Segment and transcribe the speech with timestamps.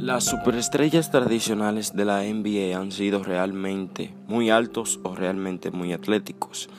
[0.00, 6.70] Las superestrellas tradicionales de la NBA han sido realmente muy altos o realmente muy atléticos.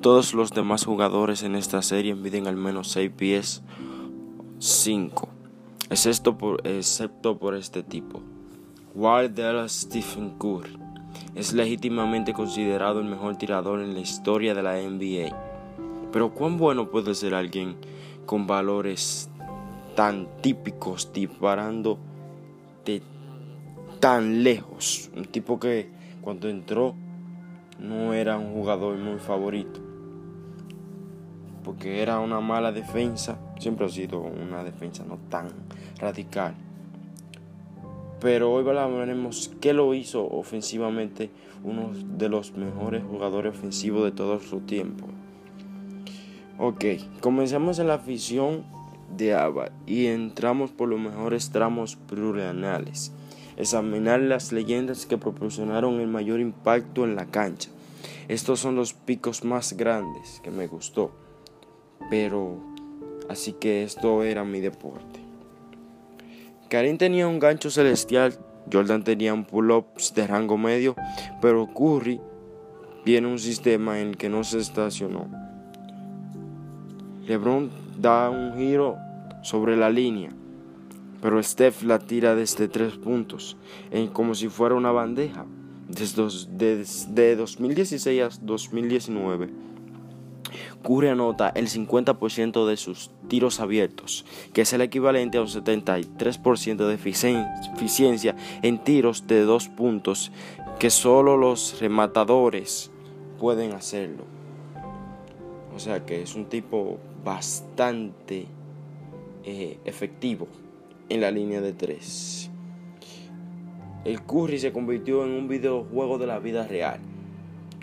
[0.00, 3.62] Todos los demás jugadores en esta serie miden al menos 6 pies
[4.60, 5.28] 5,
[5.90, 8.22] excepto por, excepto por este tipo.
[8.94, 10.78] Wardell Stephen Curry
[11.34, 15.36] es legítimamente considerado el mejor tirador en la historia de la NBA.
[16.12, 17.74] Pero ¿cuán bueno puede ser alguien
[18.26, 19.28] con valores
[19.96, 21.98] tan típicos disparando
[24.00, 25.10] tan lejos.
[25.16, 25.88] Un tipo que
[26.20, 26.94] cuando entró
[27.78, 29.80] no era un jugador muy favorito.
[31.64, 33.38] Porque era una mala defensa.
[33.58, 35.48] Siempre ha sido una defensa no tan
[35.98, 36.54] radical.
[38.20, 41.30] Pero hoy veremos qué lo hizo ofensivamente
[41.64, 45.06] uno de los mejores jugadores ofensivos de todo su tiempo.
[46.58, 46.84] Ok,
[47.20, 48.64] comenzamos en la afición
[49.16, 53.12] de ABBA y entramos por los mejores tramos plurianales.
[53.56, 57.70] Examinar las leyendas que proporcionaron el mayor impacto en la cancha.
[58.28, 61.10] Estos son los picos más grandes que me gustó.
[62.08, 62.58] Pero
[63.28, 65.20] así que esto era mi deporte.
[66.68, 68.38] Karim tenía un gancho celestial,
[68.72, 70.94] Jordan tenía un pull-ups de rango medio,
[71.42, 72.20] pero Curry
[73.04, 75.28] tiene un sistema en el que no se estacionó.
[77.26, 77.70] LeBron
[78.00, 78.96] da un giro
[79.42, 80.30] sobre la línea,
[81.20, 83.56] pero Steph la tira desde tres puntos,
[83.90, 85.46] en como si fuera una bandeja.
[85.88, 89.50] Desde, 2016 a 2019,
[90.82, 96.86] Curry anota el 50% de sus tiros abiertos, que es el equivalente a un 73%
[96.86, 100.30] de eficiencia en tiros de dos puntos,
[100.78, 102.90] que solo los rematadores
[103.38, 104.24] pueden hacerlo.
[105.74, 108.46] O sea que es un tipo bastante
[109.44, 110.48] eh, efectivo
[111.08, 112.50] en la línea de 3.
[114.04, 117.00] El Curry se convirtió en un videojuego de la vida real,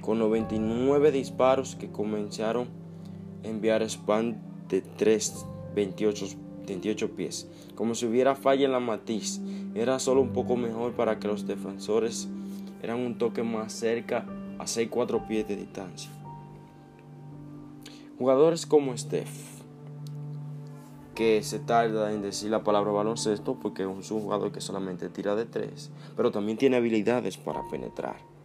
[0.00, 2.68] con 99 disparos que comenzaron
[3.44, 4.36] a enviar spam
[4.68, 6.26] de 3, 28,
[6.66, 7.48] 28 pies.
[7.74, 9.40] Como si hubiera falla en la matiz,
[9.74, 12.28] era solo un poco mejor para que los defensores
[12.82, 14.24] eran un toque más cerca
[14.58, 16.10] a 6-4 pies de distancia.
[18.18, 19.28] Jugadores como Steph,
[21.14, 25.34] que se tarda en decir la palabra baloncesto porque es un jugador que solamente tira
[25.34, 28.35] de tres, pero también tiene habilidades para penetrar.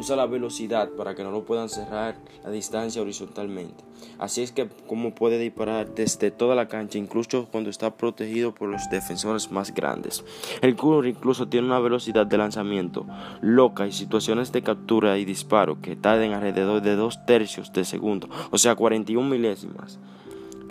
[0.00, 3.84] Usa la velocidad para que no lo puedan cerrar la distancia horizontalmente.
[4.18, 8.70] Así es que como puede disparar desde toda la cancha, incluso cuando está protegido por
[8.70, 10.24] los defensores más grandes.
[10.62, 13.06] El Curry incluso tiene una velocidad de lanzamiento
[13.42, 18.26] loca y situaciones de captura y disparo que tarden alrededor de dos tercios de segundo,
[18.50, 19.98] o sea 41 milésimas.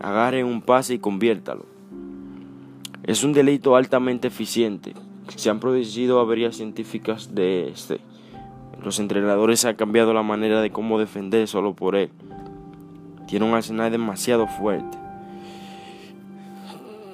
[0.01, 1.67] Agarre un pase y conviértalo.
[3.03, 4.95] Es un delito altamente eficiente.
[5.35, 8.08] Se han producido averías científicas de este.
[8.83, 12.11] Los entrenadores han cambiado la manera de cómo defender solo por él.
[13.27, 14.97] Tiene un arsenal demasiado fuerte.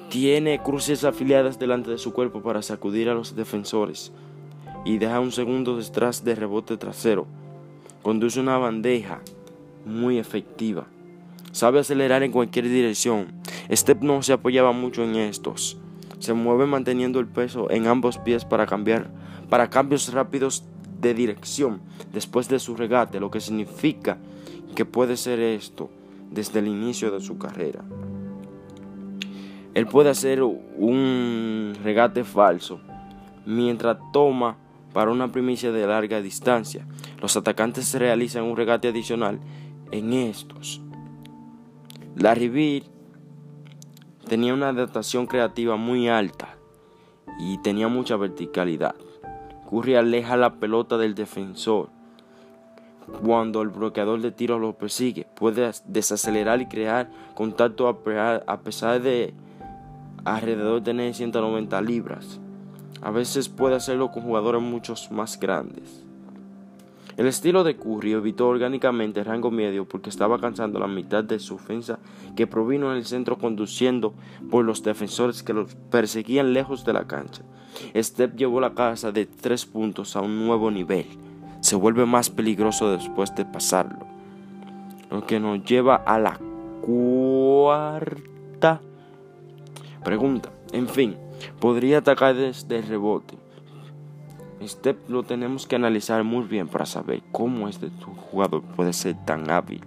[0.08, 4.12] Tiene cruces afiliadas delante de su cuerpo para sacudir a los defensores
[4.84, 7.26] y deja un segundo detrás de rebote trasero.
[8.02, 9.20] Conduce una bandeja
[9.84, 10.86] muy efectiva.
[11.50, 13.32] Sabe acelerar en cualquier dirección.
[13.70, 15.76] Step no se apoyaba mucho en estos.
[16.20, 19.10] Se mueve manteniendo el peso en ambos pies para cambiar
[19.48, 20.64] para cambios rápidos
[21.00, 21.80] de dirección
[22.12, 24.18] después de su regate, lo que significa
[24.74, 25.90] que puede ser esto
[26.30, 27.84] desde el inicio de su carrera.
[29.74, 32.80] Él puede hacer un regate falso
[33.44, 34.56] mientras toma
[34.92, 36.86] para una primicia de larga distancia.
[37.20, 39.38] Los atacantes realizan un regate adicional
[39.90, 40.80] en estos.
[42.16, 42.84] Larry Bird
[44.26, 46.56] tenía una adaptación creativa muy alta
[47.38, 48.94] y tenía mucha verticalidad.
[49.68, 51.88] Curry aleja la pelota del defensor.
[53.24, 59.34] Cuando el bloqueador de tiro lo persigue, puede desacelerar y crear contacto a pesar de
[60.24, 62.40] alrededor de tener 190 libras.
[63.02, 66.05] A veces puede hacerlo con jugadores muchos más grandes.
[67.16, 71.38] El estilo de Curry evitó orgánicamente el rango medio porque estaba alcanzando la mitad de
[71.38, 71.98] su ofensa
[72.36, 74.12] que provino en el centro conduciendo
[74.50, 77.42] por los defensores que los perseguían lejos de la cancha.
[77.94, 81.06] Step llevó la casa de tres puntos a un nuevo nivel.
[81.60, 84.06] Se vuelve más peligroso después de pasarlo.
[85.10, 86.38] Lo que nos lleva a la
[86.82, 88.82] cuarta
[90.04, 90.50] pregunta.
[90.72, 91.16] En fin,
[91.60, 93.45] podría atacar desde el rebote
[94.60, 97.90] este lo tenemos que analizar muy bien para saber cómo este
[98.30, 99.80] jugador puede ser tan hábil.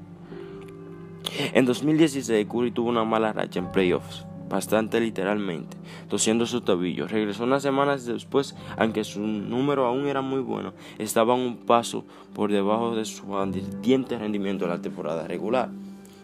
[1.54, 5.78] En 2016 Curry tuvo una mala racha en playoffs, bastante literalmente,
[6.10, 7.08] tosiendo su tobillo.
[7.08, 12.52] Regresó unas semanas después, aunque su número aún era muy bueno, estaba un paso por
[12.52, 15.70] debajo de su ardiente rendimiento de la temporada regular,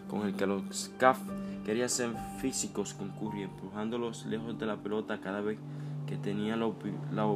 [0.08, 1.18] con el que los CAF
[1.64, 2.10] querían ser
[2.40, 5.58] físicos con Curry, empujándolos lejos de la pelota cada vez
[6.06, 6.70] que tenía la,
[7.12, 7.26] la,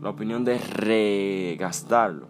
[0.00, 2.28] la opinión de regastarlo.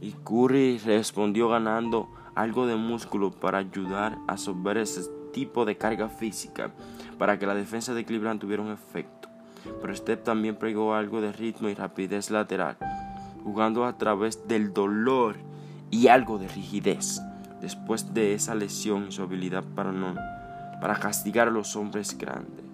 [0.00, 5.02] Y Curry respondió ganando algo de músculo para ayudar a absorber ese
[5.32, 6.70] tipo de carga física
[7.18, 9.28] para que la defensa de Cleveland tuviera un efecto.
[9.80, 12.76] Pero Steph también pregó algo de ritmo y rapidez lateral,
[13.42, 15.36] jugando a través del dolor
[15.90, 17.20] y algo de rigidez.
[17.60, 20.14] Después de esa lesión y su habilidad para, no,
[20.80, 22.67] para castigar a los hombres grandes.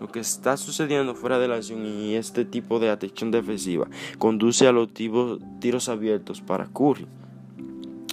[0.00, 4.66] Lo que está sucediendo fuera de la acción y este tipo de atención defensiva conduce
[4.66, 7.06] a los tiros abiertos para Curry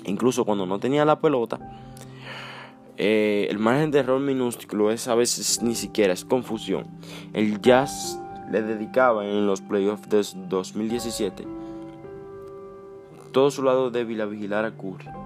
[0.06, 1.60] incluso cuando no tenía la pelota,
[2.98, 6.88] eh, el margen de error minúsculo es a veces ni siquiera es confusión.
[7.34, 8.20] El Jazz
[8.52, 11.46] le dedicaba en los playoffs de 2017
[13.32, 15.25] todo su lado débil a vigilar a Curry.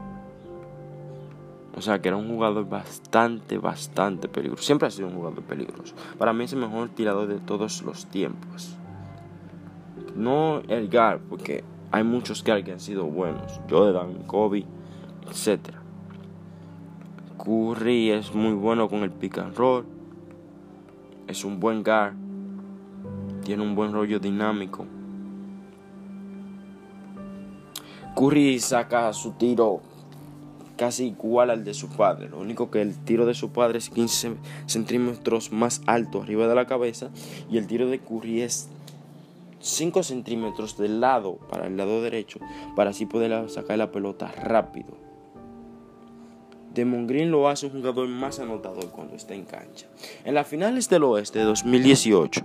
[1.79, 4.63] O sea que era un jugador bastante, bastante peligroso.
[4.63, 5.95] Siempre ha sido un jugador peligroso.
[6.17, 8.75] Para mí es el mejor tirador de todos los tiempos.
[10.13, 13.61] No el Gar, porque hay muchos que han sido buenos.
[13.69, 14.65] Jordan, Kobe,
[15.29, 15.69] etc.
[17.41, 19.85] Curry es muy bueno con el pick and roll.
[21.27, 22.13] Es un buen guard.
[23.45, 24.85] Tiene un buen rollo dinámico.
[28.17, 29.79] Curry saca su tiro
[30.79, 32.29] casi igual al de su padre.
[32.29, 34.35] Lo único que el tiro de su padre es 15
[34.65, 37.09] centímetros más alto arriba de la cabeza
[37.51, 38.69] y el tiro de Curry es
[39.59, 42.39] 5 centímetros del lado para el lado derecho
[42.77, 44.97] para así poder sacar la pelota rápido.
[46.73, 49.87] Demon Green lo hace un jugador más anotador cuando está en cancha.
[50.23, 52.41] En las finales del oeste de 2018,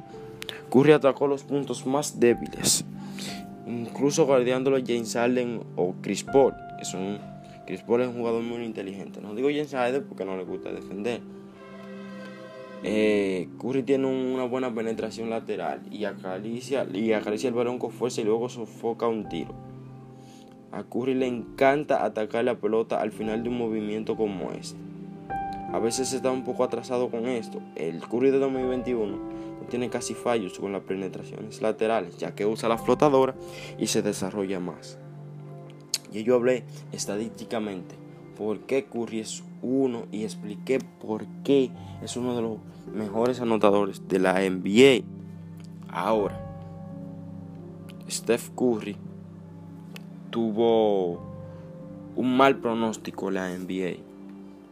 [0.73, 2.85] Curry atacó los puntos más débiles,
[3.65, 7.34] incluso guardiándolo James Allen o Chris Paul, que son
[7.67, 9.21] Chris Paul es un jugador muy inteligente.
[9.21, 11.21] No digo James Allen porque no le gusta defender
[12.87, 18.25] eh, Curry tiene una buena penetración lateral y acaricia, y el balón con fuerza y
[18.25, 19.55] luego sofoca un tiro.
[20.71, 24.77] A Curry le encanta atacar la pelota al final de un movimiento como este.
[25.73, 27.63] A veces está un poco atrasado con esto.
[27.75, 32.69] El Curry de 2021 no tiene casi fallos con las penetraciones laterales, ya que usa
[32.69, 33.35] la flotadora
[33.79, 34.99] y se desarrolla más.
[36.13, 37.97] Y yo hablé estadísticamente
[38.37, 41.71] por qué Curry es uno y expliqué por qué
[42.03, 42.59] es uno de los
[42.93, 45.05] mejores anotadores de la NBA.
[45.89, 46.41] Ahora,
[48.11, 48.97] Steph Curry
[50.31, 51.21] tuvo
[52.17, 54.03] un mal pronóstico en la NBA.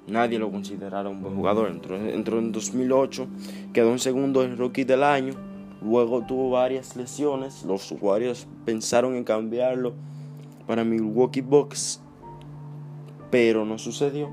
[0.09, 1.71] Nadie lo considerara un buen jugador.
[1.71, 1.97] Entró,
[2.39, 3.27] en 2008,
[3.73, 5.35] quedó en segundo en rookie del año.
[5.81, 7.65] Luego tuvo varias lesiones.
[7.65, 9.95] Los usuarios pensaron en cambiarlo
[10.67, 12.01] para Milwaukee Bucks,
[13.31, 14.31] pero no sucedió.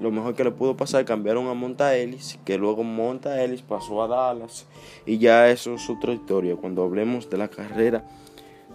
[0.00, 4.02] Lo mejor que le pudo pasar cambiaron a Monta Ellis, que luego Monta Ellis pasó
[4.02, 4.66] a Dallas
[5.06, 8.04] y ya eso es otra historia cuando hablemos de la carrera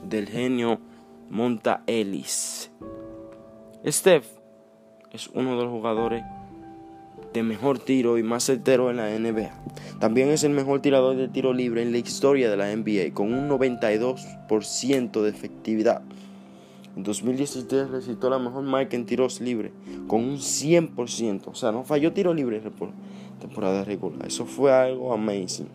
[0.08, 0.80] del genio
[1.30, 2.72] Monta Ellis.
[3.86, 4.28] Steph
[5.12, 6.24] es uno de los jugadores
[7.34, 9.52] de mejor tiro y más certero en la NBA.
[10.00, 13.34] También es el mejor tirador de tiro libre en la historia de la NBA con
[13.34, 16.02] un 92% de efectividad.
[16.96, 19.72] En 2017 recitó la mejor marca en tiros libres,
[20.08, 21.48] con un 100%.
[21.48, 24.28] O sea, no falló tiro libre en temporada regular.
[24.28, 25.70] Eso fue algo amazing.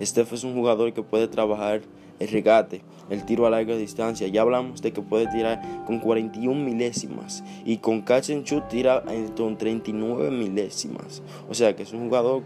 [0.00, 1.82] Steph es un jugador que puede trabajar
[2.18, 4.26] el regate, el tiro a larga distancia.
[4.28, 9.04] Ya hablamos de que puede tirar con 41 milésimas y con catch and shoot tira
[9.36, 11.22] con 39 milésimas.
[11.48, 12.42] O sea que es un jugador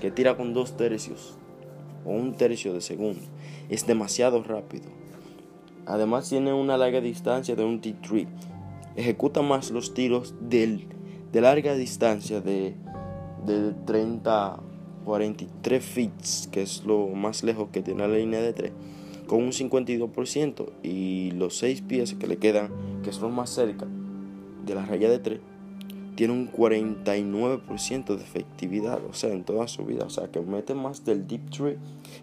[0.00, 1.36] que tira con dos tercios
[2.04, 3.20] o un tercio de segundo.
[3.68, 5.03] Es demasiado rápido.
[5.86, 8.26] Además tiene una larga distancia de un T3.
[8.96, 10.86] Ejecuta más los tiros de
[11.32, 12.74] larga distancia de,
[13.44, 14.60] de 30
[15.04, 18.72] 43 feet, que es lo más lejos que tiene la línea de 3,
[19.26, 22.70] con un 52% y los 6 pies que le quedan,
[23.02, 23.86] que son más cerca
[24.64, 25.40] de la raya de 3,
[26.16, 30.74] tiene un 49% de efectividad, o sea, en toda su vida, o sea, que mete
[30.74, 31.78] más del deep tree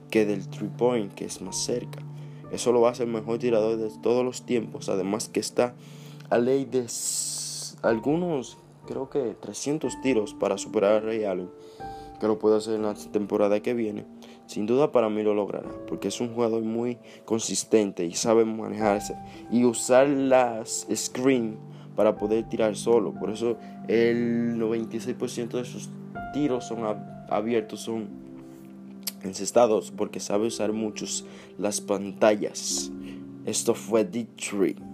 [0.09, 1.99] que del three point, que es más cerca.
[2.51, 4.89] Eso lo va a hacer el mejor tirador de todos los tiempos.
[4.89, 5.73] Además que está
[6.29, 6.85] a ley de
[7.81, 11.49] algunos, creo que 300 tiros para superar a Ray Allen.
[12.19, 14.05] Que lo puede hacer en la temporada que viene.
[14.45, 15.69] Sin duda para mí lo logrará.
[15.87, 19.15] Porque es un jugador muy consistente y sabe manejarse.
[19.49, 21.57] Y usar las screen
[21.95, 23.13] para poder tirar solo.
[23.13, 25.89] Por eso el 96% de sus
[26.33, 26.79] tiros son
[27.29, 28.20] abiertos, son
[29.23, 31.25] encestados, porque sabe usar muchos
[31.57, 32.91] las pantallas.
[33.45, 34.90] Esto fue D3.